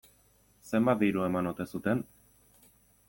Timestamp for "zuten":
1.77-2.05